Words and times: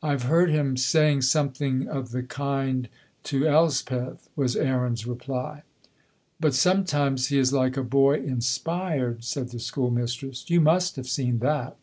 "I've 0.00 0.22
heard 0.22 0.48
him 0.48 0.76
saying 0.76 1.22
something 1.22 1.88
o' 1.88 2.00
the 2.02 2.22
kind 2.22 2.88
to 3.24 3.48
Elspeth," 3.48 4.28
was 4.36 4.54
Aaron's 4.54 5.08
reply. 5.08 5.64
"But 6.38 6.54
sometimes 6.54 7.30
he 7.30 7.38
is 7.40 7.52
like 7.52 7.76
a 7.76 7.82
boy 7.82 8.18
inspired," 8.20 9.24
said 9.24 9.48
the 9.48 9.58
school 9.58 9.90
mistress. 9.90 10.48
"You 10.48 10.60
must 10.60 10.94
have 10.94 11.08
seen 11.08 11.40
that?" 11.40 11.76